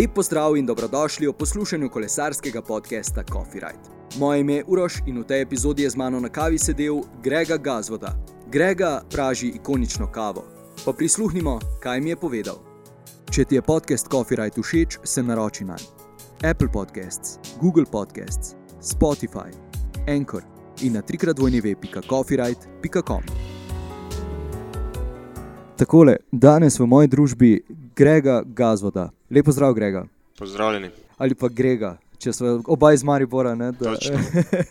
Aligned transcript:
Lep 0.00 0.14
pozdrav 0.14 0.56
in 0.56 0.66
dobrodošli 0.66 1.28
v 1.28 1.32
poslušanju 1.32 1.88
kolesarskega 1.88 2.62
podcasta 2.62 3.22
Coffee 3.32 3.60
Ride. 3.60 3.84
Moje 4.18 4.40
ime 4.40 4.54
je 4.54 4.64
Uroš 4.66 4.94
in 5.06 5.20
v 5.20 5.24
tej 5.24 5.42
epizodi 5.42 5.82
je 5.82 5.90
z 5.90 5.96
mano 5.96 6.20
na 6.20 6.28
kavi 6.28 6.58
sedel 6.58 7.02
Grega 7.22 7.56
Gazvoda. 7.56 8.16
Grega 8.48 9.02
praži 9.10 9.48
ikonično 9.48 10.06
kavo. 10.06 10.44
Pa 10.84 10.92
prisluhnimo, 10.92 11.60
kaj 11.82 12.00
mi 12.00 12.10
je 12.10 12.16
povedal. 12.16 12.56
Če 13.30 13.44
ti 13.44 13.54
je 13.54 13.62
podcast 13.62 14.08
Coffee 14.08 14.40
Ride 14.40 14.62
všeč, 14.62 14.98
se 15.04 15.22
naroči 15.22 15.64
na 15.64 15.76
Apple 16.50 16.72
Podcasts, 16.72 17.38
Google 17.60 17.84
Podcasts, 17.84 18.56
Spotify, 18.80 19.52
Anchor 20.08 20.42
in 20.80 20.92
na 20.92 21.02
trikrat 21.02 21.36
dvojni 21.36 21.60
web.coffeeride.com. 21.60 23.22
Takole, 25.76 26.16
danes 26.32 26.80
v 26.80 26.86
moji 26.86 27.08
družbi 27.08 27.60
Grega 27.96 28.42
Gazvoda. 28.46 29.10
Lepo 29.30 29.52
zdrav, 29.52 29.74
Grega. 29.74 30.04
Pozdravljeni. 30.38 30.90
Ali 31.18 31.34
pa 31.34 31.48
Grega, 31.48 31.96
če 32.18 32.32
smo 32.32 32.56
oba 32.66 32.92
iz 32.92 33.04
Maribora. 33.04 33.54
Ne, 33.54 33.72
da... 33.72 33.94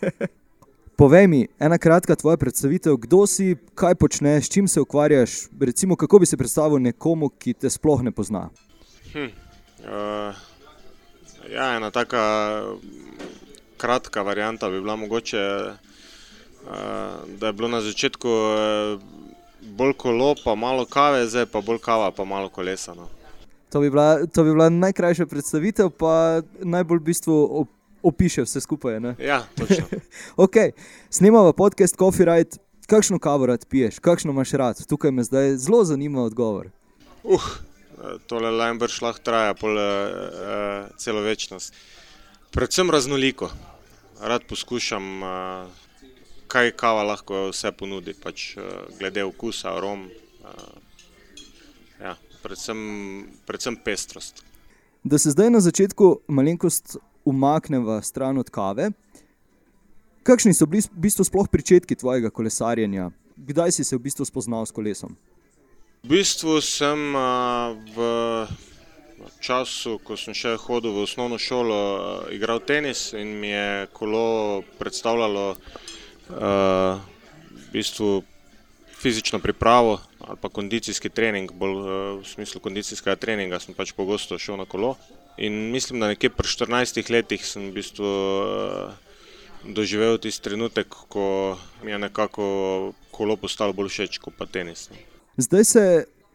Povej 1.00 1.26
mi, 1.32 1.46
ena 1.58 1.78
kratka 1.78 2.16
tvoja 2.16 2.36
predstavitev, 2.36 2.98
kdo 3.00 3.22
si, 3.26 3.54
kaj 3.74 3.94
počneš, 3.96 4.44
s 4.44 4.52
čim 4.52 4.68
se 4.68 4.80
ukvarjaš, 4.80 5.30
recimo, 5.60 5.96
kako 5.96 6.18
bi 6.18 6.26
se 6.26 6.36
predstavil 6.36 6.82
nekomu, 6.82 7.30
ki 7.40 7.54
te 7.56 7.70
sploh 7.70 8.02
ne 8.04 8.12
pozna. 8.12 8.50
Hm. 9.12 9.30
Uh, 9.80 10.42
ja, 11.48 11.70
ena 11.76 11.88
taka 11.90 12.24
kratka 13.80 14.22
varianta 14.22 14.68
bi 14.68 14.80
bila 14.80 14.96
mogoče, 14.96 15.46
uh, 15.70 16.74
da 17.40 17.46
je 17.46 17.52
bilo 17.52 17.68
na 17.68 17.80
začetku 17.80 18.28
uh, 18.28 19.00
bolj 19.60 19.96
kolo, 19.96 20.34
pa 20.44 20.54
malo 20.54 20.84
kave, 20.84 21.24
zdaj 21.26 21.46
pa 21.46 21.64
bolj 21.64 21.80
kava, 21.80 22.10
pa 22.10 22.28
malo 22.28 22.52
kolesa. 22.52 22.94
No. 22.94 23.08
To 23.70 23.80
bi 23.80 23.90
bila, 23.90 24.26
to 24.26 24.44
bi 24.44 24.50
bila 24.50 24.68
najkrajša 24.68 25.26
predstavitev, 25.26 25.90
pa 25.90 26.42
najbolj 26.58 26.98
v 26.98 27.04
bistvu 27.04 27.34
op- 27.62 27.76
opiše 28.02 28.42
vse 28.42 28.60
skupaj. 28.60 29.00
Ne? 29.00 29.14
Ja, 29.18 29.44
točno. 29.56 29.86
Ok, 30.44 30.56
snemamo 31.10 31.52
podcast 31.52 31.96
Coffee 31.96 32.26
Ride. 32.26 32.58
Kakšno 32.90 33.18
kavo 33.22 33.46
rad 33.46 33.66
piješ, 33.70 33.98
kakšno 34.02 34.32
imaš 34.34 34.50
rad? 34.58 34.86
Tukaj 34.86 35.10
me 35.14 35.22
zdaj 35.22 35.54
zelo 35.62 35.84
zanima 35.84 36.22
odgovor. 36.22 36.70
Uh, 37.22 37.44
tole 38.26 38.50
Lamberš 38.50 39.02
lahko 39.02 39.22
traja 39.22 39.54
pol, 39.54 39.78
uh, 39.78 40.88
celo 40.98 41.20
večnost. 41.20 41.74
Predvsem 42.50 42.90
raznoliko. 42.90 43.50
Rad 44.20 44.42
poskušam, 44.48 45.22
uh, 45.22 45.70
kaj 46.50 46.70
kava 46.70 47.02
lahko 47.06 47.46
vse 47.52 47.70
ponudi, 47.72 48.14
pač, 48.18 48.56
uh, 48.56 48.64
glede 48.98 49.22
okusa, 49.24 49.76
arom. 49.76 50.08
Uh, 50.42 50.79
predvsem, 52.42 52.80
predvsem 53.46 53.76
pestrost. 53.76 54.44
Da 55.04 55.18
se 55.18 55.30
zdaj 55.30 55.50
na 55.50 55.60
začetku 55.60 56.20
malenkost 56.28 56.96
umakneva 57.24 58.02
stran 58.02 58.38
od 58.38 58.50
kave. 58.50 58.90
Kakšni 60.22 60.52
so 60.54 60.66
bili 60.66 60.84
v 60.84 61.08
bistvu 61.08 61.24
sploh 61.24 61.48
začetki 61.48 61.96
tvojega 61.96 62.30
kolesarjenja? 62.30 63.10
Kdaj 63.36 63.72
si 63.72 63.84
se 63.84 63.96
v 63.96 64.04
bistvu 64.04 64.24
spoznal 64.24 64.66
s 64.66 64.72
kolesom? 64.72 65.16
V 66.04 66.08
bistvu 66.08 66.60
sem 66.60 67.16
a, 67.16 67.72
v 67.72 67.98
času, 69.40 69.98
ko 70.04 70.16
sem 70.16 70.36
še 70.36 70.56
hodil 70.60 70.92
v 70.92 71.04
osnovno 71.04 71.38
šolo, 71.40 71.76
a, 71.76 72.32
igral 72.32 72.60
tenis 72.60 73.12
in 73.16 73.40
mi 73.40 73.52
je 73.52 73.88
kolo 73.96 74.60
predstavljalo 74.78 75.56
a, 75.56 77.00
v 77.48 77.64
bistvu 77.72 78.24
fizično 79.00 79.38
pripravo 79.38 79.98
ali 80.20 80.36
pa 80.40 80.48
kondicijski 80.48 81.08
trening, 81.08 81.52
bolj 81.52 81.76
a, 81.76 81.98
v 82.20 82.26
smislu 82.28 82.60
kondicijskega 82.60 83.16
treninga 83.16 83.60
sem 83.60 83.74
pač 83.74 83.92
pogosto 83.96 84.38
šel 84.38 84.60
na 84.60 84.66
kolo. 84.68 84.94
In 85.40 85.70
mislim, 85.72 86.00
da 86.00 86.10
nekje 86.12 86.30
pri 86.30 86.48
14 86.48 87.10
letih 87.10 87.46
sem 87.46 87.70
v 87.70 87.74
bistvu 87.80 88.06
a, 88.06 88.92
doživel 89.64 90.18
tisti 90.18 90.44
trenutek, 90.44 90.94
ko 91.08 91.58
mi 91.84 91.90
je 91.90 91.98
nekako 91.98 92.46
kolo 93.10 93.36
postalo 93.36 93.72
bolj 93.72 93.88
všeč 93.92 94.18
kot 94.20 94.36
pa 94.38 94.46
tenis. 94.46 94.88
no. 94.90 94.96
Zdaj 95.36 95.64
se 95.64 95.84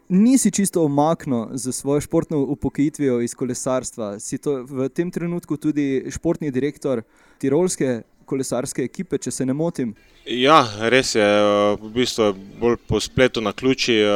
nisi 0.09 0.51
čisto 0.51 0.83
omaknil 0.85 1.47
za 1.51 1.71
svojo 1.71 2.01
športno 2.01 2.39
upokojitvijo 2.39 3.21
iz 3.21 3.33
kolesarstva. 3.35 4.19
Si 4.19 4.37
to 4.37 4.63
v 4.63 4.89
tem 4.89 5.11
trenutku 5.11 5.57
tudi 5.57 6.05
športni 6.09 6.51
direktor 6.51 7.01
tirolske 7.37 8.01
kolesarske 8.25 8.83
ekipe, 8.83 9.17
če 9.17 9.31
se 9.31 9.45
ne 9.45 9.53
motim. 9.53 9.93
Ja, 10.25 10.63
res 10.89 11.13
je, 11.15 11.21
eh, 11.21 11.75
v 11.81 11.91
bistvu 11.93 12.29
je 12.31 12.33
bolj 12.59 12.77
po 12.87 12.99
spletu 12.99 13.41
na 13.41 13.53
ključi, 13.53 13.99
eh, 14.01 14.09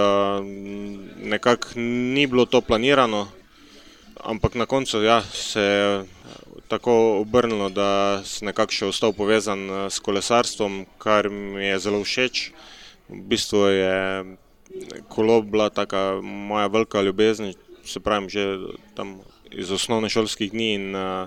nekako 1.30 1.80
ni 1.80 2.28
bilo 2.28 2.46
to 2.46 2.62
planirano, 2.62 3.28
ampak 4.24 4.56
na 4.56 4.66
koncu 4.66 5.04
ja, 5.04 5.22
se 5.22 5.62
je 5.62 6.06
tako 6.68 7.22
obrnilo, 7.22 7.70
da 7.70 8.22
sem 8.26 8.50
nekako 8.50 8.74
še 8.74 8.90
ostal 8.90 9.14
povezan 9.14 9.70
eh, 9.70 9.90
s 9.90 10.00
kolesarstvom, 10.00 10.86
kar 10.98 11.30
mi 11.30 11.66
je 11.66 11.80
zelo 11.80 12.04
všeč. 12.04 12.52
V 13.10 13.22
bistvu 13.30 13.66
je 13.74 13.98
kolo 15.10 15.42
bila 15.42 15.70
taka 15.70 16.22
moja 16.22 16.68
velika 16.68 17.02
ljubezen, 17.02 17.54
se 17.86 18.00
pravim, 18.00 18.30
že 18.30 18.58
tam 18.94 19.22
iz 19.52 19.72
osnovne 19.72 20.10
šolskih 20.10 20.52
dni 20.52 20.74
in 20.74 20.96
uh, 20.96 21.26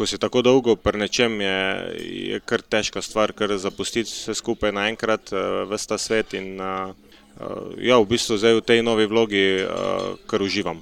ko 0.00 0.08
si 0.08 0.16
tako 0.16 0.40
dolgo 0.40 0.80
pri 0.80 0.96
nečem, 0.96 1.34
je, 1.44 1.60
je 2.00 2.36
kar 2.48 2.64
težka 2.64 3.02
stvar, 3.04 3.36
kar 3.36 3.52
zapustiti 3.60 4.08
vse 4.08 4.32
skupaj 4.32 4.72
naenkrat, 4.72 5.28
uh, 5.36 5.68
ves 5.68 5.84
ta 5.84 6.00
svet 6.00 6.32
in 6.32 6.56
uh, 6.56 6.96
ja, 7.76 8.00
v 8.00 8.08
bistvu 8.08 8.40
zdaj 8.40 8.56
v 8.56 8.64
tej 8.64 8.80
novi 8.80 9.04
vlogi 9.04 9.44
uh, 9.60 10.16
kar 10.24 10.40
uživam. 10.40 10.80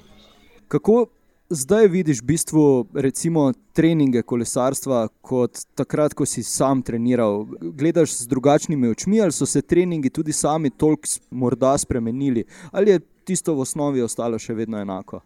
Kako 0.71 1.11
zdaj 1.49 1.87
vidiš 1.87 2.21
v 2.21 2.25
bistvu 2.25 2.63
recimo, 2.93 3.53
treninge 3.73 4.21
kolesarstva 4.21 5.07
kot 5.21 5.63
takrat, 5.75 6.13
ko 6.13 6.25
si 6.25 6.43
sam 6.43 6.81
treniral? 6.81 7.45
Gledaš 7.61 8.13
z 8.21 8.27
drugačnimi 8.27 8.89
očmi 8.89 9.21
ali 9.21 9.31
so 9.31 9.45
se 9.45 9.61
treningi 9.61 10.09
tudi 10.09 10.33
sami 10.33 10.69
toliko 10.69 11.07
morda 11.31 11.77
spremenili? 11.77 12.43
Ali 12.71 12.91
je 12.91 12.99
tisto 13.23 13.53
v 13.53 13.65
osnovi 13.65 14.01
ostalo 14.01 14.39
še 14.39 14.53
vedno 14.53 14.79
enako? 14.81 15.21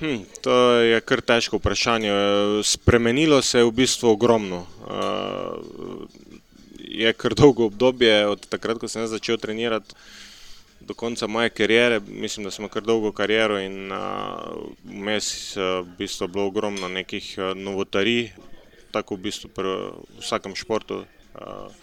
Hm, 0.00 0.24
to 0.40 0.54
je 0.80 1.00
kar 1.00 1.20
težko 1.20 1.60
vprašanje. 1.60 2.12
Spremenilo 2.64 3.42
se 3.42 3.58
je 3.58 3.64
v 3.64 3.72
bistvu 3.72 4.10
ogromno. 4.12 4.64
Uh, 4.86 6.06
je 6.80 7.12
kar 7.12 7.34
dolgo 7.34 7.66
obdobje 7.66 8.26
od 8.26 8.46
takrat, 8.48 8.80
ko 8.80 8.88
sem 8.88 9.06
začel 9.06 9.38
trenirati. 9.38 9.94
Do 10.86 10.94
konca 10.94 11.26
moje 11.26 11.50
kariere, 11.50 12.00
mislim, 12.00 12.44
da 12.46 12.50
imel 12.58 12.70
kar 12.70 12.82
dolgo 12.82 13.10
kariero 13.12 13.58
in 13.58 13.90
uh, 13.90 13.98
vmes 14.84 15.56
uh, 15.56 15.80
v 15.82 15.96
bistvu 15.98 16.24
je 16.24 16.28
bilo 16.28 16.44
ogromno 16.46 16.88
nekih 16.88 17.34
uh, 17.38 17.56
novotarij, 17.58 18.28
tako 18.94 19.16
v 19.16 19.24
bistvu 19.24 19.50
pri 19.50 19.72
vsakem 20.20 20.54
športu. 20.54 21.00
Uh, 21.34 21.74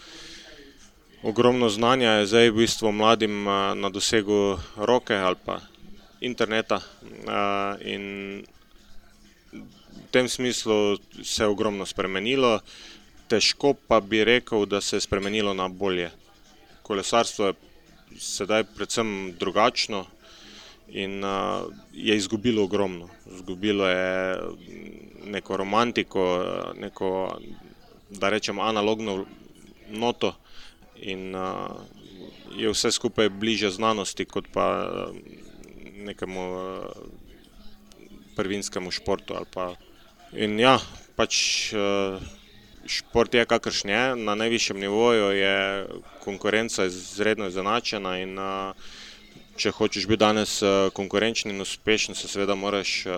ogromno 1.22 1.68
znanja 1.68 2.14
je 2.22 2.30
zdaj 2.32 2.50
v 2.50 2.56
bistvu 2.62 2.92
mladim 2.92 3.44
na 3.76 3.90
dosegu 3.92 4.56
roke 4.76 5.16
ali 5.16 5.36
pa 5.44 5.60
interneta. 6.20 6.80
In 7.84 8.44
v 9.52 10.08
tem 10.10 10.28
smislu 10.28 10.96
se 11.22 11.42
je 11.42 11.48
ogromno 11.48 11.86
spremenilo, 11.86 12.60
težko 13.28 13.74
pa 13.88 14.00
bi 14.00 14.24
rekel, 14.24 14.66
da 14.66 14.80
se 14.80 14.96
je 14.96 15.00
spremenilo 15.00 15.54
na 15.54 15.68
bolje. 15.68 16.10
Kolesarstvo 16.82 17.46
je 17.46 17.54
sedaj 18.18 18.64
predvsem 18.64 19.34
drugačno 19.38 20.06
in 20.88 21.24
uh, 21.24 21.64
je 21.92 22.16
izgubilo 22.16 22.64
ogromno. 22.64 23.08
Izgubilo 23.34 23.88
je 23.88 24.38
neko 25.24 25.56
romantiko, 25.56 26.44
neko, 26.76 27.38
da 28.10 28.28
rečem, 28.28 28.58
analogno 28.58 29.24
noto 29.90 30.34
in 30.96 31.34
uh, 31.34 31.42
je 32.56 32.70
vse 32.70 32.90
skupaj 32.92 33.28
bliže 33.28 33.70
znanosti 33.70 34.24
kot 34.24 34.46
pa 34.52 34.88
nekemu 35.96 36.44
uh, 36.52 36.84
prvinskemu 38.36 38.90
športu. 38.90 39.34
Pa. 39.54 39.74
In 40.32 40.58
ja, 40.60 40.78
pač 41.16 41.72
uh, 41.72 42.18
šport 42.86 43.34
je 43.34 43.44
kakršen 43.44 43.90
je, 43.90 44.16
na 44.16 44.34
najvišjem 44.34 44.80
nivoju 44.80 45.30
je 45.36 45.86
konkurenca 46.24 46.84
izredno 46.84 47.48
izenačena 47.48 48.18
in 48.18 48.38
uh, 48.38 48.74
če 49.56 49.70
hočeš 49.70 50.06
biti 50.10 50.20
danes 50.20 50.58
uh, 50.62 50.90
konkurenčen 50.92 51.52
in 51.54 51.62
uspešen, 51.62 52.14
se 52.14 52.28
seveda 52.28 52.54
moraš 52.54 53.06
uh, 53.06 53.14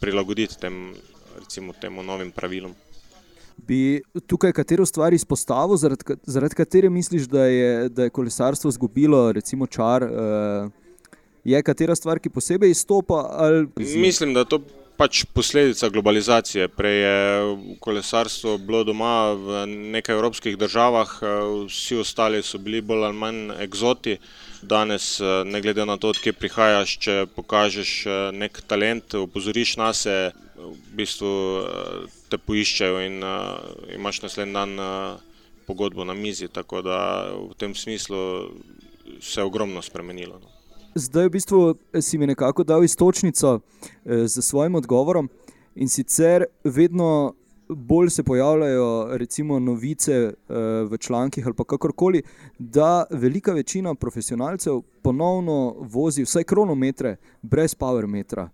prilagoditi 0.00 0.58
tem, 0.60 0.94
recimo, 1.38 1.72
temu 1.80 2.02
novim 2.02 2.30
pravilom. 2.32 2.74
Bi 3.66 4.00
tukaj 4.26 4.52
katero 4.54 4.86
stvar 4.86 5.12
izpostavil, 5.12 5.76
zaradi, 5.76 6.16
zaradi 6.26 6.54
katere 6.54 6.90
misliš, 6.90 7.26
da 7.28 7.44
je, 7.44 7.88
da 7.88 8.06
je 8.06 8.14
kolesarstvo 8.14 8.70
izgubilo 8.70 9.32
recimo 9.32 9.66
čar? 9.66 10.04
Uh, 10.04 10.70
je 11.44 11.62
katera 11.62 11.96
stvar, 11.96 12.18
ki 12.18 12.30
posebej 12.30 12.70
izstopa? 12.70 13.26
Ali... 13.30 13.66
Mislim, 13.76 14.34
da 14.34 14.46
je 14.46 14.52
to 14.54 14.60
pač 14.98 15.22
posledica 15.30 15.88
globalizacije. 15.94 16.68
Prej 16.68 16.98
je 16.98 17.18
kolesarstvo 17.80 18.56
bilo 18.58 18.82
doma 18.84 19.30
v 19.38 19.62
nekaj 19.94 20.16
evropskih 20.16 20.58
državah, 20.58 21.12
vsi 21.70 22.00
ostali 22.02 22.42
so 22.42 22.58
bili 22.58 22.82
bolj 22.82 23.06
ali 23.06 23.16
manj 23.16 23.54
eksoti. 23.62 24.18
Danes, 24.62 25.20
ne 25.46 25.60
glede 25.62 25.86
na 25.86 25.96
to, 25.96 26.10
odkje 26.10 26.34
prihajaš, 26.34 26.96
če 26.98 27.16
pokažeš 27.36 27.92
nek 28.34 28.58
talent, 28.66 29.14
opozoriš 29.14 29.76
na 29.78 29.92
se, 29.94 30.32
v 30.58 30.74
bistvu 30.98 31.32
te 32.28 32.42
poiščejo 32.42 32.98
in 33.06 33.22
imaš 33.94 34.22
naslednji 34.26 34.58
dan 34.58 34.76
pogodbo 35.68 36.04
na 36.04 36.18
mizi. 36.18 36.50
Tako 36.50 36.82
da 36.82 36.98
v 37.38 37.54
tem 37.54 37.74
smislu 37.74 38.50
se 39.22 39.40
je 39.40 39.46
ogromno 39.46 39.82
spremenilo. 39.82 40.42
No. 40.42 40.57
Zdaj, 40.98 41.26
v 41.26 41.30
bistvu, 41.30 41.74
si 42.00 42.18
mi 42.18 42.26
nekako 42.26 42.64
dal 42.64 42.84
istočnico 42.84 43.58
eh, 43.58 44.26
z 44.26 44.42
svojim 44.42 44.74
odgovorom, 44.74 45.28
in 45.74 45.88
sicer 45.88 46.44
vedno 46.64 47.34
bolj 47.68 48.10
se 48.10 48.22
pojavljajo 48.22 49.16
recimo, 49.16 49.58
novice 49.58 50.12
eh, 50.12 50.32
v 50.90 50.98
člankih 50.98 51.46
ali 51.46 51.54
kakorkoli, 51.54 52.22
da 52.58 53.04
velika 53.10 53.52
večina 53.52 53.94
profesionalcev 53.94 54.80
ponovno 55.02 55.76
vozi 55.78 56.24
vsaj 56.24 56.44
kronometre 56.44 57.16
brez 57.42 57.74
powermetra. 57.74 58.48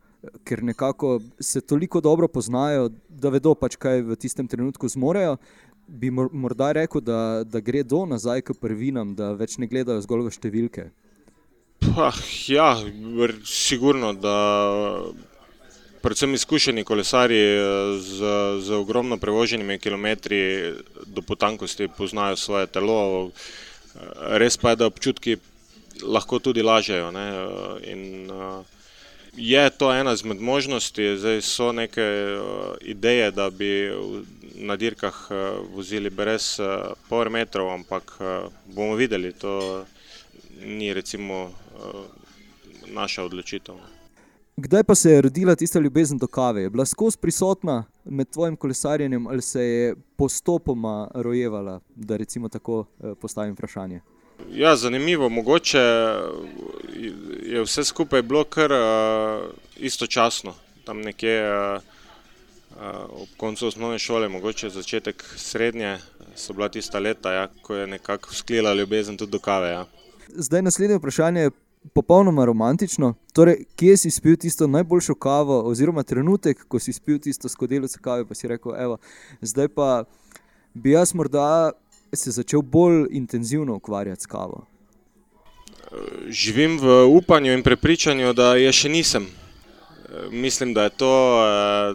Ker 0.45 0.63
nekako 0.63 1.21
se 1.41 1.61
toliko 1.61 2.01
dobro 2.01 2.29
poznajo, 2.29 2.91
da 3.09 3.29
vedo, 3.29 3.55
pač, 3.55 3.77
kaj 3.77 4.03
v 4.03 4.17
tistem 4.17 4.49
trenutku 4.49 4.89
zmorejo. 4.89 5.37
Bi 5.89 6.11
morda 6.11 6.73
rekel, 6.73 7.01
da, 7.01 7.45
da 7.45 7.61
gre 7.61 7.83
do 7.83 8.07
nazaj 8.07 8.41
k 8.41 8.55
prvinam, 8.61 9.15
da 9.15 9.33
več 9.33 9.59
ne 9.59 9.67
gledajo 9.67 10.01
zgolj 10.01 10.29
v 10.29 10.37
številke. 10.37 10.87
Pa, 11.81 12.13
ja, 12.47 12.77
sigurno, 13.45 14.13
da 14.13 14.37
predvsem 16.03 16.35
izkušeni 16.35 16.85
kolesari 16.85 17.41
z, 18.01 18.19
z 18.61 18.73
ogromno 18.73 19.17
prevoženimi 19.17 19.79
kilometri 19.79 20.73
do 21.07 21.23
potankosti 21.23 21.89
poznajo 21.89 22.37
svoje 22.37 22.67
telo. 22.67 23.31
Res 24.21 24.57
pa 24.57 24.71
je, 24.71 24.77
da 24.77 24.87
občutki 24.87 25.37
lahko 26.03 26.39
tudi 26.39 26.63
lažejo. 26.63 27.11
Ne? 27.11 27.27
In 27.89 28.31
je 29.37 29.71
to 29.71 29.93
ena 29.95 30.13
izmed 30.13 30.41
možnosti, 30.41 31.17
zdaj 31.19 31.41
so 31.43 31.73
neke 31.73 32.05
ideje, 32.81 33.31
da 33.31 33.51
bi 33.51 33.91
na 34.55 34.77
dirkah 34.77 35.29
vozili 35.75 36.11
brez 36.11 36.61
power 37.09 37.31
metrov, 37.31 37.71
ampak 37.71 38.19
bomo 38.67 38.95
videli, 38.95 39.33
to 39.33 39.85
ni 40.61 40.95
recimo 40.95 41.53
naša 42.87 43.25
odločitev. 43.25 43.75
Kdaj 44.57 44.85
pa 44.85 44.95
se 44.95 45.11
je 45.11 45.21
rodila 45.21 45.55
tista 45.57 45.81
ljubezen 45.81 46.19
do 46.19 46.27
kave? 46.27 46.63
Je 46.63 46.71
bila 46.71 46.87
skozi 46.87 47.19
prisotna 47.19 47.85
med 48.05 48.31
tvojim 48.31 48.57
kolesarjenjem 48.57 49.27
ali 49.27 49.43
se 49.43 49.63
je 49.63 49.95
postopoma 50.17 51.11
rojevala, 51.15 51.81
da 51.95 52.17
recimo 52.17 52.49
tako 52.49 52.85
eh, 53.01 53.15
postavim 53.21 53.53
vprašanje? 53.55 54.01
Ja, 54.53 54.77
zanimivo, 54.77 55.29
mogoče 55.29 55.79
je 57.43 57.63
vse 57.63 57.85
skupaj 57.85 58.23
bilo 58.23 58.45
kar 58.45 58.73
uh, 58.73 59.51
istočasno. 59.77 60.55
Tam 60.85 61.01
nekje 61.01 61.43
uh, 61.51 61.83
ob 63.09 63.29
koncu 63.37 63.67
osnovne 63.67 63.99
šole, 63.99 64.29
mogoče 64.29 64.71
začetek 64.71 65.25
srednje, 65.37 65.99
so 66.35 66.53
bila 66.53 66.69
tista 66.69 66.99
leta, 66.99 67.33
ja, 67.33 67.49
ko 67.63 67.75
je 67.75 67.87
nekako 67.87 68.35
sklila 68.35 68.75
ljubezen 68.75 69.17
tudi 69.17 69.33
do 69.33 69.39
kave. 69.39 69.69
Ja. 69.69 69.87
Zdaj 70.29 70.63
naslednje 70.63 70.99
vprašanje 70.99 71.41
je 71.41 71.51
popolnoma 71.93 72.45
romantično. 72.45 73.15
Torej, 73.33 73.65
kje 73.77 73.97
si 73.97 74.11
spil 74.11 74.37
tisto 74.37 74.67
najboljšo 74.67 75.15
kavo, 75.15 75.61
oziroma 75.69 76.03
trenutek, 76.03 76.65
ko 76.69 76.79
si 76.79 76.93
spil 76.93 77.19
tisto 77.19 77.49
skodelico 77.49 77.99
kave, 78.01 78.25
pa 78.25 78.35
si 78.35 78.49
rekel, 78.49 78.73
evo, 78.79 78.99
zdaj 79.41 79.69
pa 79.69 80.05
bi 80.75 80.91
jaz 80.91 81.15
morda 81.15 81.73
se 82.17 82.31
začel 82.31 82.63
bolj 82.63 83.07
intenzivno 83.11 83.75
ukvarjati 83.75 84.23
s 84.23 84.27
kavo. 84.27 84.67
Živim 86.29 86.79
v 86.81 87.05
upanju 87.07 87.53
in 87.53 87.63
prepričanju, 87.63 88.33
da 88.33 88.55
je 88.55 88.73
še 88.73 88.89
nisem. 88.89 89.27
Mislim, 90.31 90.75
da 90.75 90.83
je 90.83 90.91
to 90.91 91.13
eh, 91.43 91.95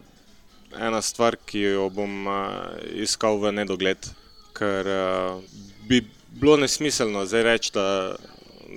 ena 0.88 1.02
stvar, 1.02 1.36
ki 1.46 1.60
jo 1.60 1.90
bom 1.90 2.28
eh, 2.28 3.04
iskal 3.04 3.40
v 3.40 3.52
nedogled, 3.52 4.10
ker 4.54 4.88
eh, 4.88 5.60
bi 5.88 6.04
bilo 6.31 6.58
nesmiselno 6.58 7.26
zdaj 7.26 7.44
reči, 7.44 7.72
da, 7.74 8.16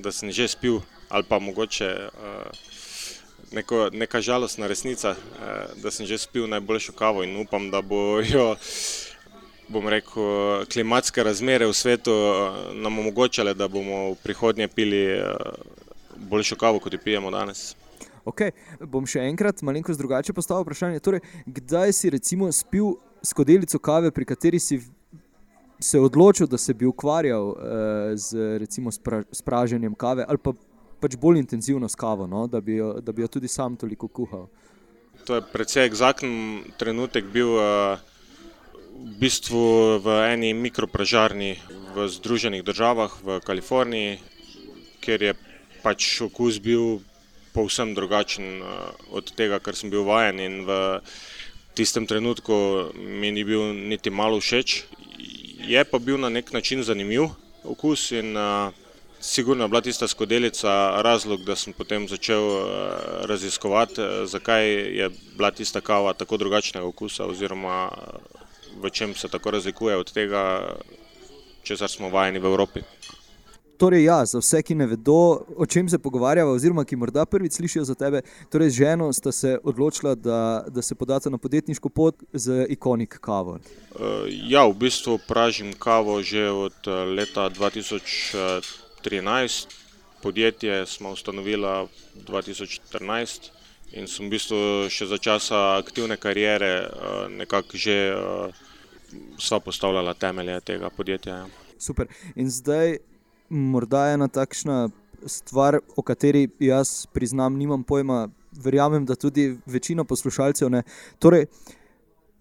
da 0.03 0.13
sem 0.13 0.31
že 0.31 0.49
spil, 0.49 0.81
ali 1.09 1.25
pa 1.29 1.39
mogoče 1.39 1.89
uh, 2.09 3.53
neko, 3.53 3.91
neka 3.93 4.21
žalostna 4.21 4.67
resnica, 4.67 5.11
uh, 5.11 5.83
da 5.83 5.91
sem 5.91 6.07
že 6.07 6.19
spil 6.19 6.49
najboljšo 6.49 6.93
kavo 6.93 7.25
in 7.25 7.37
upam, 7.37 7.71
da 7.71 7.83
bojo. 7.83 8.57
Bom 9.69 9.89
rekel, 9.89 10.67
klimatske 10.73 11.23
razmere 11.23 11.67
v 11.67 11.73
svetu 11.73 12.13
nam 12.75 12.99
omogočale, 12.99 13.55
da 13.55 13.69
bomo 13.69 14.11
v 14.11 14.17
prihodnje 14.23 14.69
pili 14.69 15.23
boljšo 16.17 16.57
kavo, 16.57 16.79
kot 16.79 16.93
jo 16.93 16.99
pijemo 17.05 17.31
danes. 17.31 17.75
Ok, 18.25 18.43
bom 18.87 19.07
še 19.09 19.25
enkrat 19.27 19.63
malenkost 19.67 19.99
drugače 19.99 20.35
postavil 20.37 20.67
vprašanje. 20.67 21.01
Torej, 21.03 21.23
kdaj 21.47 21.95
si 21.97 22.11
recimo 22.11 22.51
spil 22.55 22.95
skodelico 23.23 23.81
kave, 23.83 24.13
pri 24.15 24.27
kateri 24.29 24.61
si 24.63 24.79
se 25.83 26.01
odločil, 26.01 26.47
da 26.47 26.59
se 26.59 26.75
bi 26.75 26.87
ukvarjal 26.87 27.49
uh, 27.49 27.57
z 28.15 28.59
recimo 28.59 28.91
spraženjem 29.33 29.95
kave 29.95 30.25
ali 30.29 30.39
pa 30.39 30.53
pač 31.03 31.17
bolj 31.19 31.41
intenzivno 31.43 31.89
s 31.89 31.99
kavo, 31.99 32.27
no? 32.31 32.47
da, 32.47 32.61
bi 32.61 32.79
jo, 32.79 32.95
da 33.03 33.13
bi 33.13 33.23
jo 33.23 33.29
tudi 33.29 33.49
sam 33.51 33.77
toliko 33.77 34.09
kuhal. 34.09 34.47
To 35.27 35.35
je 35.35 35.43
precej 35.43 35.87
eksakten 35.91 36.63
trenutek 36.79 37.27
bil 37.35 37.51
uh, 37.59 37.99
v 38.95 39.19
bistvu 39.19 39.99
v 40.05 40.19
eni 40.31 40.55
mikropražarni 40.55 41.57
v 41.95 42.07
Združenih 42.09 42.63
državah 42.63 43.19
v 43.23 43.41
Kaliforniji, 43.43 44.21
kjer 45.03 45.23
je 45.23 45.35
pač 45.83 46.23
okus 46.23 46.63
bil 46.63 47.03
povsem 47.53 47.95
drugačen 47.99 48.63
uh, 48.63 48.95
od 49.11 49.35
tega, 49.35 49.59
kar 49.59 49.75
sem 49.75 49.91
bil 49.91 50.07
vajen 50.07 50.39
in 50.39 50.63
v 50.67 50.79
tistem 51.75 52.07
trenutku 52.07 52.93
mi 52.95 53.35
ni 53.35 53.43
bil 53.45 53.75
niti 53.75 54.11
malo 54.11 54.39
všeč 54.39 54.85
je 55.67 55.85
pa 55.85 55.99
bil 55.99 56.21
na 56.21 56.29
nek 56.29 56.53
način 56.53 56.83
zanimiv 56.83 57.23
okus 57.65 58.11
in 58.11 58.37
uh, 58.37 58.73
sigurno 59.21 59.65
je 59.65 59.69
bila 59.69 59.81
tista 59.81 60.09
skodelica 60.09 61.03
razlog, 61.03 61.45
da 61.45 61.57
sem 61.57 61.73
potem 61.73 62.09
začel 62.09 62.43
uh, 62.43 62.67
raziskovati, 63.25 64.01
uh, 64.01 64.07
zakaj 64.25 64.69
je 64.99 65.11
bila 65.37 65.51
tista 65.51 65.81
kava 65.81 66.13
tako 66.13 66.37
drugačnega 66.37 66.87
okusa 66.87 67.25
oziroma 67.25 67.91
v 68.83 68.91
čem 68.91 69.15
se 69.15 69.29
tako 69.29 69.51
razlikuje 69.51 69.97
od 69.97 70.13
tega, 70.13 70.75
česar 71.63 71.89
smo 71.89 72.09
vajeni 72.09 72.39
v 72.39 72.45
Evropi. 72.45 72.81
Torej, 73.83 74.05
ja, 74.05 74.27
za 74.27 74.39
vse, 74.39 74.63
ki 74.63 74.75
ne 74.79 74.87
vedo, 74.87 75.43
o 75.59 75.67
čem 75.67 75.89
se 75.91 75.99
pogovarjava, 75.99 76.53
oziroma 76.55 76.85
ki 76.87 76.95
morda 76.97 77.27
prvič 77.27 77.53
slišijo 77.59 77.85
za 77.85 77.95
tebe, 77.99 78.23
torej 78.47 78.71
z 78.71 78.79
ženo 78.79 79.13
sta 79.13 79.33
se 79.35 79.59
odločila, 79.59 80.15
da, 80.15 80.65
da 80.69 80.83
se 80.83 80.95
podata 80.95 81.31
na 81.31 81.39
podjetniško 81.39 81.89
pot 81.89 82.23
z 82.33 82.67
ikonik 82.71 83.19
kavo. 83.19 83.59
Uh, 83.59 83.61
ja, 84.31 84.67
v 84.71 84.75
bistvu 84.87 85.19
pražim 85.27 85.75
kavo 85.75 86.23
že 86.23 86.51
od 86.51 86.73
eh, 86.87 86.91
leta 86.91 87.51
2013. 87.51 89.67
Podjetje 90.23 90.87
smo 90.87 91.11
ustanovili 91.11 91.67
2014 92.31 93.51
in 93.99 94.07
sem 94.07 94.27
v 94.27 94.31
bistvu 94.31 94.87
še 94.95 95.11
za 95.11 95.19
časa 95.19 95.83
aktivne 95.83 96.17
kariere 96.17 96.87
nekako 97.35 97.75
že 97.75 98.15
sva 99.43 99.59
postavljala 99.61 100.15
temelje 100.15 100.61
tega 100.61 100.91
podjetja. 100.91 101.35
Ja. 101.35 101.47
Super. 101.83 102.07
In 102.39 102.51
zdaj 102.51 103.12
morda 103.53 104.07
ena 104.13 104.29
takšna 104.29 104.89
stvar, 105.27 105.79
o 105.97 106.03
kateri 106.03 106.49
jaz 106.61 107.07
priznam, 107.13 107.57
nimam 107.59 107.85
pojma, 107.85 108.29
verjamem, 108.65 109.07
da 109.07 109.15
tudi 109.15 109.59
večina 109.67 110.05
poslušalcev 110.05 110.71
ne. 110.71 110.83
Torej, 111.19 111.47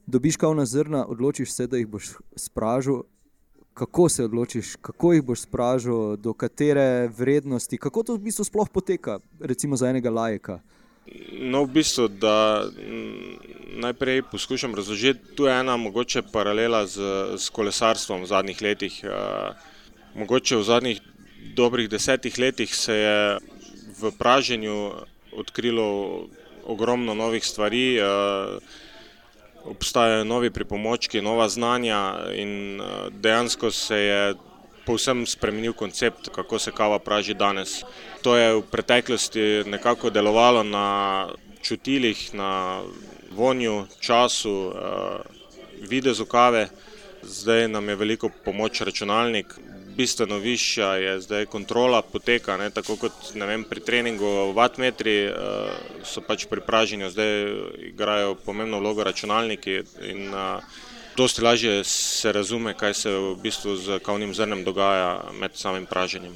dobiš 0.08 0.38
kavna 0.38 0.66
zrna, 0.66 1.06
odločiš 1.06 1.52
se, 1.54 1.68
da 1.68 1.78
jih 1.78 1.88
boš 1.88 2.14
spražil. 2.36 3.04
Kako 3.74 4.10
se 4.10 4.24
odločiš, 4.24 4.76
kako 4.82 5.14
jih 5.14 5.24
boš 5.24 5.46
spražil, 5.48 6.18
do 6.18 6.34
katere 6.34 7.08
vrednosti, 7.08 7.78
kako 7.78 8.04
to 8.04 8.16
v 8.16 8.28
bistvu 8.28 8.44
sploh 8.44 8.70
poteka, 8.70 9.20
recimo 9.40 9.78
za 9.78 9.90
enega 9.90 10.12
lajka? 10.12 10.60
No, 11.40 11.64
v 11.64 11.72
bistvu, 11.80 12.08
da 12.08 12.68
najprej 13.80 14.22
poskušam 14.32 14.76
razložiti, 14.76 15.36
tu 15.36 15.48
je 15.48 15.60
ena 15.60 15.78
mogoče 15.78 16.22
paralela 16.34 16.86
z, 16.88 17.00
z 17.38 17.50
kolesarstvom 17.50 18.22
v 18.22 18.28
zadnjih 18.28 18.62
letih. 18.62 19.00
Uh, 19.04 19.71
Mogoče 20.16 20.56
v 20.56 20.64
zadnjih 20.64 21.00
dobrih 21.56 21.88
desetih 21.90 22.40
letih 22.40 22.76
se 22.76 22.96
je 22.96 23.38
v 24.02 24.12
praženju 24.20 24.92
odkrilo 25.32 26.28
ogromno 26.66 27.14
novih 27.14 27.46
stvari, 27.46 27.98
eh, 27.98 28.04
obstajajo 29.64 30.24
novi 30.24 30.50
pripomočki, 30.50 31.22
nova 31.22 31.50
znanja 31.50 32.28
in 32.36 32.82
eh, 32.82 32.86
dejansko 33.12 33.72
se 33.72 33.98
je 33.98 34.34
povsem 34.86 35.26
spremenil 35.26 35.74
koncept, 35.74 36.30
kako 36.36 36.60
se 36.60 36.72
kava 36.72 37.00
praži 37.00 37.34
danes. 37.34 37.84
To 38.22 38.36
je 38.36 38.54
v 38.54 38.62
preteklosti 38.62 39.64
nekako 39.66 40.10
delovalo 40.10 40.64
na 40.64 41.28
čutilih, 41.62 42.34
na 42.34 42.82
vonju, 43.32 43.86
času, 44.00 44.74
videzu 45.82 46.26
kave. 46.26 46.68
Zdaj 47.24 47.68
nam 47.68 47.90
je 47.90 47.96
veliko 47.96 48.30
pomoč 48.46 48.82
računalnik, 48.82 49.54
bistveno 49.98 50.38
višja 50.38 50.88
je 50.96 51.22
zdaj 51.22 51.46
kontrola 51.46 52.02
poteka, 52.02 52.58
ne, 52.58 52.70
tako 52.70 52.96
kot 52.96 53.34
vem, 53.36 53.64
pri 53.64 53.84
treningu 53.86 54.54
vatmetri 54.56 55.16
so 56.04 56.24
pač 56.26 56.46
pri 56.50 56.62
praženju, 56.66 57.10
zdaj 57.10 57.34
igrajo 57.92 58.36
pomembno 58.46 58.80
vlogo 58.80 59.04
računalniki 59.04 59.82
in 60.10 60.32
dosti 61.18 61.42
lažje 61.42 61.84
se 61.84 62.32
razume, 62.32 62.74
kaj 62.74 62.94
se 62.94 63.12
v 63.12 63.36
bistvu 63.44 63.76
z 63.76 64.00
kavnim 64.06 64.34
zrnem 64.34 64.64
dogaja 64.64 65.32
med 65.40 65.52
samim 65.56 65.86
praženjem. 65.86 66.34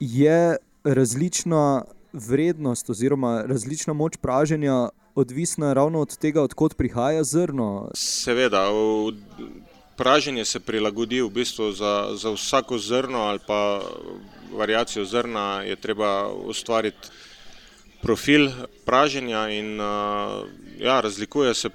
Je 0.00 0.56
različna 0.84 1.84
vrednost 2.12 2.90
oziroma 2.90 3.42
različna 3.46 3.92
moč 3.92 4.16
praženja 4.16 4.88
odvisna 5.14 5.72
ravno 5.72 6.00
od 6.00 6.16
tega, 6.18 6.42
odkot 6.42 6.76
prihaja 6.76 7.24
zrno? 7.24 7.90
Seveda, 7.94 8.68
praženje 9.96 10.44
se 10.44 10.60
prilagodi 10.60 11.20
v 11.22 11.30
bistvu 11.30 11.72
za, 11.72 12.10
za 12.14 12.30
vsako 12.30 12.78
zrno 12.78 13.18
ali 13.18 13.38
pa 13.46 13.82
variacijo 14.52 15.04
zrna 15.04 15.62
je 15.62 15.76
treba 15.76 16.28
ustvariti 16.28 17.08
profil 18.02 18.50
praženja 18.84 19.48
in 19.48 19.80
ja, 20.78 21.00
razlikuje 21.00 21.54
se 21.54 21.70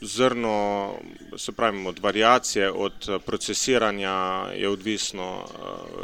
zrno, 0.00 0.94
se 1.36 1.52
pravi 1.52 1.86
od 1.86 1.98
variacije, 1.98 2.70
od 2.70 3.20
procesiranja 3.26 4.44
je 4.54 4.68
odvisno, 4.68 5.44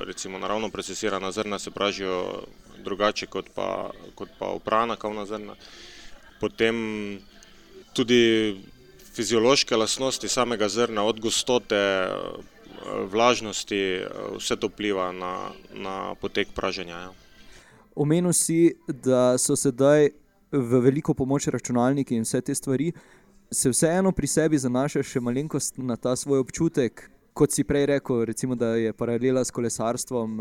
recimo 0.06 0.38
naravno 0.38 0.70
procesirana 0.70 1.32
zrna 1.32 1.58
se 1.58 1.70
pražijo 1.70 2.42
drugače 2.84 3.26
kot 3.26 3.46
pa, 3.54 3.90
kot 4.14 4.28
pa 4.38 4.46
oprana 4.46 4.96
kavna 4.96 5.26
zrna. 5.26 5.54
Potem 6.40 6.76
tudi 7.92 8.56
fiziološke 9.18 9.76
lastnosti 9.76 10.28
samega 10.30 10.68
zrna, 10.70 11.02
od 11.02 11.18
gostote, 11.20 11.80
vlažnosti, 13.10 13.80
vse 14.38 14.56
to 14.56 14.70
vpliva 14.70 15.10
na, 15.12 15.32
na 15.74 16.14
potek 16.20 16.54
praženja, 16.54 17.00
ja. 17.08 17.10
Omenil 17.98 18.32
si, 18.32 18.76
da 18.86 19.34
so 19.42 19.56
sedaj 19.58 20.12
v 20.54 20.80
veliko 20.84 21.14
pomoč 21.18 21.48
računalniki 21.50 22.14
in 22.14 22.22
vse 22.22 22.40
te 22.46 22.54
stvari. 22.54 22.92
Se 23.50 23.72
vseeno 23.72 24.12
pri 24.14 24.30
sebi 24.30 24.60
zanašaš 24.60 25.16
še 25.16 25.24
malenkost 25.24 25.82
na 25.82 25.96
ta 25.98 26.14
svoj 26.16 26.44
občutek, 26.44 27.08
kot 27.34 27.50
si 27.50 27.66
prej 27.66 27.88
rekel, 27.90 28.22
recimo, 28.28 28.54
da 28.54 28.76
je 28.78 28.94
paralela 28.94 29.42
s 29.44 29.50
kolesarstvom? 29.50 30.38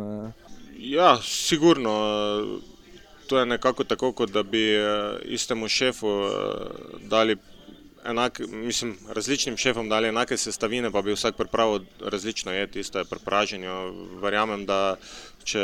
Ja, 0.78 1.18
sigurno. 1.24 1.98
To 3.28 3.40
je 3.40 3.46
nekako 3.46 3.84
tako, 3.84 4.14
kot 4.14 4.32
da 4.32 4.44
bi 4.44 4.62
istemu 5.26 5.68
šefu 5.68 6.14
dali 7.10 7.36
enak, 8.06 8.40
mislim, 8.48 8.98
različnim 9.10 9.58
šefom 9.58 9.90
dali 9.90 10.08
enake 10.08 10.38
sestavine, 10.38 10.92
pa 10.92 11.02
bi 11.02 11.14
vsak 11.14 11.36
pripravil 11.36 11.86
različno 12.00 12.52
jed, 12.52 12.76
isto 12.76 13.00
je 13.00 13.06
pri 13.06 13.20
praženju. 13.26 13.74
Verjamem, 14.22 14.66
da 14.66 14.98
če 15.44 15.64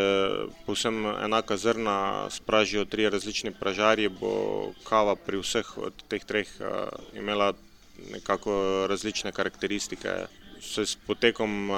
povsem 0.66 1.06
enaka 1.06 1.58
zrna 1.58 2.30
spražijo 2.32 2.86
trije 2.86 3.10
različni 3.10 3.52
pražarji, 3.60 4.10
bo 4.10 4.72
kava 4.84 5.16
pri 5.16 5.42
vseh 5.44 5.78
od 5.78 6.04
teh 6.08 6.24
treh 6.26 6.50
imela 7.14 7.54
nekako 8.12 8.88
različne 8.90 9.32
karakteristike. 9.32 10.26
Saj 10.62 10.86
s 10.86 10.96
potekom 11.08 11.72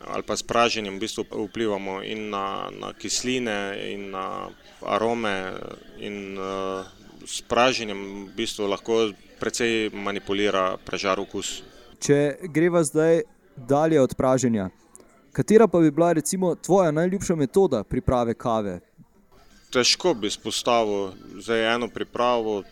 ali 0.00 0.22
pa 0.24 0.36
s 0.36 0.42
praženjem 0.42 0.96
v 0.96 1.00
bistvu 1.00 1.24
vplivamo 1.28 2.02
in 2.02 2.30
na, 2.30 2.70
na 2.72 2.92
kisline 2.96 3.76
in 3.92 4.10
na 4.10 4.48
arome 4.80 5.52
in 6.00 6.38
s 7.26 7.42
praženjem 7.44 8.26
v 8.26 8.32
bistvu 8.36 8.68
lahko 8.68 9.12
precej 9.40 9.90
manipulira 9.92 10.76
pražar 10.84 11.20
okus. 11.20 11.62
Če 12.00 12.36
greva 12.52 12.82
zdaj 12.84 13.22
dalje 13.56 14.00
od 14.00 14.14
praženja, 14.14 14.68
katera 15.32 15.68
pa 15.68 15.80
bi 15.80 15.90
bila 15.90 16.12
recimo 16.12 16.54
tvoja 16.54 16.90
najljubša 16.90 17.36
metoda 17.36 17.84
priprave 17.84 18.34
kave? 18.34 18.80
Težko 19.72 20.14
bi 20.14 20.26
izpostavil 20.26 21.12
zdaj 21.40 21.74
eno 21.74 21.88
pripravo. 21.88 22.62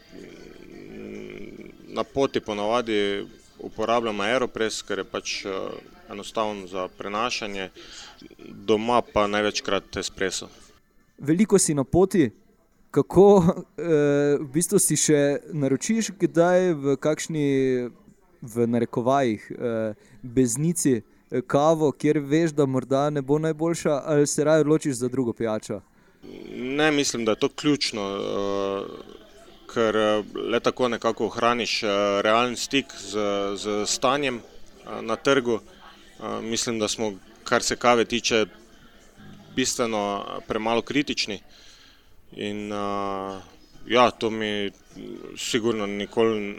Na 1.92 2.04
poti 2.04 2.40
ponavadi 2.40 3.26
uporabljam 3.58 4.20
Aeropress, 4.20 4.82
ker 4.82 5.02
je 5.02 5.04
pač 5.04 5.32
enostaven 6.10 6.66
za 6.66 6.88
prenašanje, 6.98 7.68
doma 8.48 9.02
pa 9.02 9.26
največkrat 9.26 9.96
espresso. 9.96 10.48
Veliko 11.18 11.58
si 11.58 11.74
na 11.74 11.84
poti, 11.84 12.30
kako 12.92 13.26
v 14.40 14.48
bistvu 14.52 14.78
si 14.78 14.98
še 15.00 15.40
naročiš 15.56 16.12
kdaj 16.20 16.74
v 16.76 16.96
kakšni, 17.00 17.46
v 18.42 18.66
narekovajih, 18.68 19.48
beznici 20.22 21.00
kavo, 21.46 21.92
kjer 21.96 22.20
veš, 22.20 22.52
da 22.52 22.66
morda 22.66 23.08
ne 23.10 23.22
bo 23.22 23.38
najboljša, 23.38 24.02
ali 24.04 24.26
se 24.26 24.44
raje 24.44 24.60
odločiš 24.60 25.00
za 25.00 25.08
drugo 25.08 25.32
pijačo? 25.32 25.80
Ne, 26.52 26.90
mislim, 26.92 27.24
da 27.24 27.32
je 27.32 27.40
to 27.40 27.48
ključno, 27.48 28.04
ker 29.72 29.96
le 30.52 30.60
tako 30.60 30.88
nekako 30.88 31.26
ohraniš 31.26 31.80
realen 32.22 32.56
stik 32.56 32.92
s, 32.98 33.16
s 33.56 33.94
stanjem 33.94 34.40
na 35.00 35.16
trgu. 35.16 35.60
Mislim, 36.42 36.78
da 36.78 36.88
smo, 36.88 37.12
kar 37.44 37.62
se 37.62 37.76
kave 37.76 38.04
tiče, 38.04 38.46
bistveno 39.56 40.24
premalo 40.48 40.82
kritični. 40.82 41.40
In 42.36 42.72
ja, 43.86 44.10
to 44.10 44.30
mi 44.30 44.70
sigurno 45.36 45.86
nikoli 45.86 46.56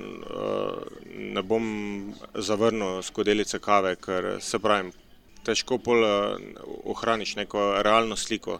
ne 1.34 1.42
bom 1.42 2.13
zavrnil 2.36 3.01
skodelice 3.01 3.60
kave, 3.60 3.96
ker 3.96 4.38
saj 4.42 4.62
pravim, 4.62 4.92
težko 5.44 5.80
pol 5.82 6.06
ohraniš 6.94 7.36
neko 7.36 7.82
realno 7.84 8.15
sliko, 8.15 8.60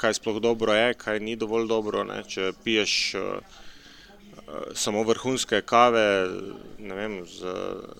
kaj 0.00 0.16
sploh 0.18 0.40
dobro 0.40 0.74
je, 0.74 0.94
kaj 0.94 1.20
ni 1.20 1.36
dovolj 1.36 1.68
dobro, 1.68 2.04
ne, 2.04 2.22
če 2.28 2.52
piješ 2.64 2.96
samo 4.74 5.02
vrhunske 5.02 5.60
kave, 5.66 6.06
ne 6.78 6.94
vem, 6.94 7.20
z 7.26 7.52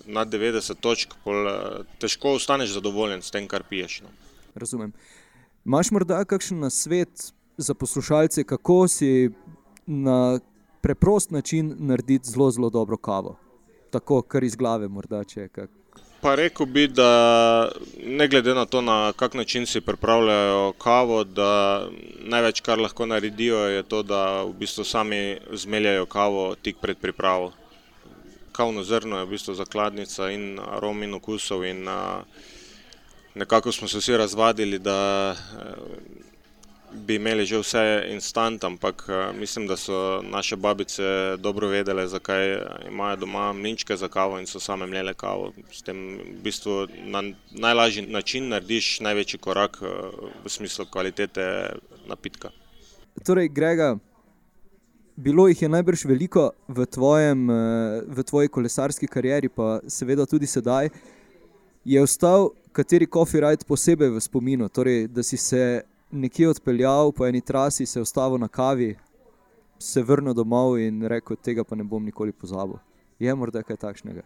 nad 0.05 0.29
devetdeset 0.31 0.79
točk, 0.81 1.13
pol 1.23 1.49
težko 2.01 2.37
ostaneš 2.37 2.77
zadovoljen 2.77 3.21
s 3.21 3.33
tem, 3.33 3.47
kar 3.47 3.65
piješ, 3.69 4.01
no. 4.05 4.13
Razumem. 4.55 4.93
Imaš 5.67 5.91
morda 5.91 6.23
kakšen 6.25 6.61
nasvet 6.63 7.31
za 7.57 7.73
poslušalce, 7.73 8.43
kako 8.43 8.87
si 8.87 9.29
na 9.85 10.39
preprost 10.81 11.31
način 11.31 11.75
narediti 11.79 12.29
zelo, 12.29 12.51
zelo 12.51 12.69
dobro 12.69 12.97
kavo? 12.97 13.37
Tako 13.91 14.21
kar 14.21 14.43
iz 14.43 14.55
glave 14.55 14.87
morda, 14.87 15.23
če 15.23 15.41
je 15.41 15.47
kak. 15.47 15.69
Pa 16.21 16.35
rekel 16.35 16.65
bi, 16.65 16.87
da 16.87 17.69
ne 18.03 18.27
glede 18.27 18.53
na 18.53 18.65
to, 18.65 18.81
na 18.81 19.13
kak 19.13 19.33
način 19.33 19.65
si 19.65 19.81
pripravljajo 19.81 20.73
kavo, 20.77 21.23
da 21.23 21.87
največ, 22.19 22.61
kar 22.61 22.79
lahko 22.79 23.05
naredijo, 23.05 23.57
je 23.57 23.83
to, 23.83 24.03
da 24.03 24.43
v 24.43 24.53
bistvu 24.53 24.83
sami 24.83 25.37
zmeljejo 25.53 26.05
kavo 26.05 26.55
tik 26.55 26.77
pred 26.81 26.97
pripravo. 26.97 27.51
Kavno 28.51 28.83
zrno 28.83 29.19
je 29.19 29.25
v 29.25 29.29
bistvu 29.29 29.53
zakladnica 29.53 30.31
in 30.31 30.59
arom 30.59 31.03
in 31.03 31.13
okusov 31.13 31.65
in 31.65 31.85
nekako 33.35 33.71
smo 33.71 33.87
se 33.87 33.97
vsi 33.97 34.17
razvadili, 34.17 34.79
da 34.79 35.35
bi 36.93 37.15
imeli 37.15 37.45
že 37.45 37.59
vse 37.59 38.03
instant, 38.11 38.63
ampak 38.63 39.07
mislim, 39.39 39.67
da 39.67 39.77
so 39.77 40.21
naše 40.21 40.55
babice 40.55 41.37
dobro 41.37 41.67
vedele, 41.67 42.07
zakaj 42.07 42.57
imajo 42.87 43.15
doma 43.15 43.53
mlinčke 43.53 43.95
za 43.95 44.07
kavo 44.07 44.39
in 44.39 44.47
so 44.47 44.59
same 44.59 44.87
mlele 44.87 45.13
kavo. 45.13 45.53
S 45.71 45.81
tem 45.81 46.17
v 46.17 46.41
bistvu 46.43 46.87
na 47.05 47.23
najlažji 47.51 48.07
način 48.07 48.49
narediš 48.49 48.99
največji 48.99 49.39
korak 49.39 49.81
v 50.45 50.49
smislu 50.49 50.85
kvalitete 50.91 51.69
napitka. 52.07 52.49
Torej, 53.25 53.49
Grega, 53.49 53.97
bilo 55.15 55.47
jih 55.47 55.61
je 55.61 55.69
najbrž 55.69 56.05
veliko 56.05 56.51
v 56.67 56.85
tvojem, 56.85 57.49
v 58.07 58.23
tvoji 58.23 58.47
kolesarski 58.47 59.07
karieri 59.07 59.49
pa 59.49 59.79
seveda 59.87 60.25
tudi 60.25 60.47
sedaj. 60.47 60.89
Je 61.85 62.01
ostal 62.01 62.49
kateri 62.71 63.07
coffee 63.07 63.41
ride 63.41 63.65
posebej 63.67 64.09
v 64.09 64.21
spominu, 64.21 64.69
torej 64.69 65.07
da 65.07 65.23
si 65.23 65.37
se 65.37 65.81
nekje 66.11 66.49
odpeljal 66.49 67.11
po 67.11 67.27
eni 67.27 67.41
trasi, 67.41 67.85
se 67.85 68.01
ustavil 68.01 68.39
na 68.39 68.47
kavi, 68.47 68.95
se 69.79 70.03
vrnil 70.03 70.33
domov 70.33 70.79
in 70.79 71.03
rekel: 71.07 71.35
"Tega 71.35 71.63
pa 71.63 71.75
ne 71.75 71.83
bom 71.83 72.03
nikoli 72.05 72.31
pozabil." 72.31 72.77
Je 73.19 73.35
morda 73.35 73.63
kaj 73.63 73.77
takšnega? 73.77 74.21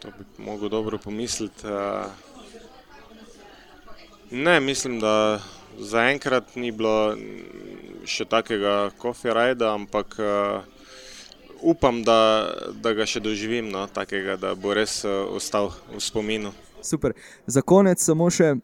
to 0.00 0.08
bi 0.18 0.44
mogel 0.44 0.68
dobro 0.68 0.98
pomisliti, 0.98 1.66
Ne, 4.30 4.60
mislim, 4.60 5.00
da 5.00 5.40
zaenkrat 5.78 6.54
ni 6.56 6.70
bilo 6.70 7.16
še 8.06 8.24
takega 8.24 8.90
rida, 9.24 9.72
ampak 9.74 10.14
upam, 11.60 12.02
da, 12.06 12.46
da 12.72 12.92
ga 12.94 13.06
še 13.06 13.20
doživim, 13.20 13.72
no, 13.74 13.86
takega, 13.86 14.36
da 14.36 14.54
bo 14.54 14.74
res 14.74 15.04
ostal 15.04 15.72
v 15.90 15.98
spominu. 15.98 16.52
Super. 16.82 17.12
Za 17.46 17.62
konec 17.62 17.98
samo 17.98 18.30
še 18.30 18.54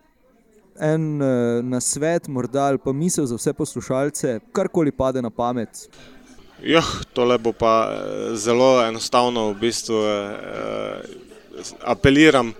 en 0.80 1.18
nasvet 1.68 2.28
morda 2.28 2.66
ali 2.68 2.78
pa 2.78 2.92
misel 2.92 3.26
za 3.26 3.37
vse 3.37 3.52
poslušalce, 3.52 4.40
karkoli 4.52 4.92
pade 4.92 5.23
na 5.23 5.30
pamet. 5.30 5.88
Ja, 6.62 6.83
tole 7.12 7.38
bo 7.38 7.52
pa 7.52 7.92
eh, 7.92 8.37
zelo 8.37 8.80
enostavno. 8.87 9.50
V 9.52 9.61
bistvu 9.61 9.95
eh, 9.95 11.00
apeliram 11.85 12.52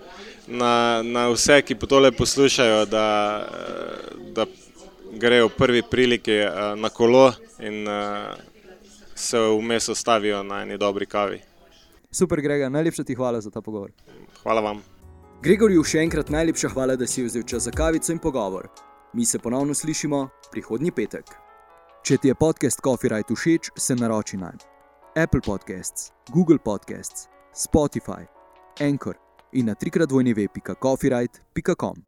na, 0.47 1.01
na 1.03 1.27
vse, 1.33 1.61
ki 1.61 1.75
tole 1.75 2.11
poslušajo, 2.11 2.85
da, 2.85 3.07
eh, 3.51 4.31
da 4.33 4.45
grejo 5.17 5.47
v 5.47 5.55
prvi 5.57 5.81
priliki 5.81 6.31
eh, 6.31 6.75
na 6.75 6.89
kolo 6.89 7.31
in 7.59 7.87
eh, 7.87 8.35
se 9.15 9.37
vmes 9.39 9.89
ostavijo 9.89 10.43
na 10.43 10.61
eni 10.61 10.77
dobri 10.77 11.05
kavi. 11.05 11.41
Super, 12.11 12.41
Grega, 12.41 12.69
najlepša 12.69 13.03
ti 13.03 13.15
hvala 13.15 13.41
za 13.41 13.49
ta 13.49 13.61
pogovor. 13.61 13.91
Hvala 14.43 14.61
vam. 14.61 14.96
Gregorju 15.37 15.83
še 15.85 15.99
enkrat 16.01 16.31
najlepša 16.33 16.71
hvala, 16.73 16.95
da 16.97 17.05
si 17.05 17.21
vzel 17.21 17.43
čas 17.45 17.67
za 17.67 17.71
kavico 17.71 18.09
in 18.11 18.17
pogovor. 18.19 18.67
Mi 19.13 19.25
se 19.25 19.39
ponovno 19.39 19.73
slišimo 19.73 20.23
prihodnji 20.51 20.91
petek. 20.91 21.29
Če 22.01 22.17
ti 22.17 22.31
je 22.31 22.35
podcast 22.35 22.81
Coffee 22.81 23.13
Right 23.13 23.29
všeč, 23.29 23.69
se 23.77 23.95
naroči 23.95 24.37
na 24.41 24.49
Apple 25.13 25.41
Podcasts, 25.45 26.11
Google 26.33 26.57
Podcasts, 26.57 27.29
Spotify, 27.53 28.25
Anchor 28.81 29.15
in 29.53 29.69
na 29.69 29.75
trikrat 29.75 30.11
vojni 30.11 30.33
web.coffeeright.com. 30.33 32.06